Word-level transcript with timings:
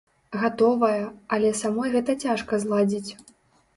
Гатовая, 0.43 1.03
але 1.37 1.51
самой 1.61 1.93
гэта 1.97 2.11
цяжка 2.25 2.63
зладзіць. 2.65 3.11